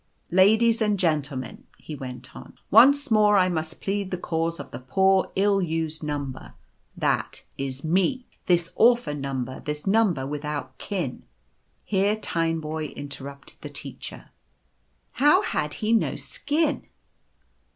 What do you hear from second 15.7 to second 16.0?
he